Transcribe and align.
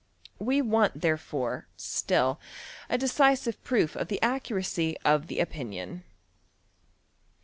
We 0.39 0.63
want 0.63 1.01
therefore, 1.01 1.67
still, 1.77 2.39
a 2.89 2.97
decisive 2.97 3.63
proof 3.63 3.95
of 3.95 4.07
the 4.07 4.19
accuracy 4.23 4.97
of 5.05 5.27
the 5.27 5.39
opinion. 5.39 6.05